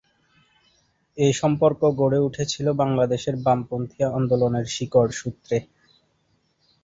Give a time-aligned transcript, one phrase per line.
[1.17, 5.57] এ সম্পর্ক গড়ে উঠেছিল বাংলাদেশের বামপন্থী আন্দোলনের শিকড়সূত্রে।